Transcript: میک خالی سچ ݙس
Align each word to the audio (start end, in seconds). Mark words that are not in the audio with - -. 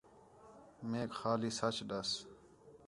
میک 0.89 1.11
خالی 1.19 1.51
سچ 1.59 1.77
ݙس 1.89 2.11